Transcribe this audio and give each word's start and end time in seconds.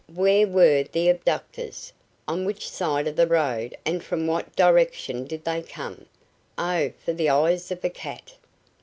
Where 0.15 0.47
were 0.47 0.81
the 0.81 1.09
abductors? 1.09 1.93
On 2.27 2.43
which 2.43 2.67
side 2.67 3.05
of 3.05 3.15
the 3.15 3.27
road 3.27 3.77
and 3.85 4.03
from 4.03 4.25
what 4.25 4.55
direction 4.55 5.25
did 5.27 5.43
they 5.43 5.61
come? 5.61 6.07
Oh, 6.57 6.89
for 7.05 7.13
the 7.13 7.29
eyes 7.29 7.69
of 7.71 7.85
a 7.85 7.89
cat! 7.91 8.33